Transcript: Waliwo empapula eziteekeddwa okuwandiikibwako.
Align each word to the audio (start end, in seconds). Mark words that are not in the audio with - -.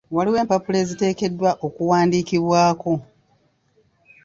Waliwo 0.15 0.37
empapula 0.43 0.77
eziteekeddwa 0.83 1.51
okuwandiikibwako. 1.65 2.93